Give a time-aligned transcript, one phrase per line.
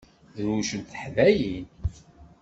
[0.35, 1.67] Drewcent teḥdayin.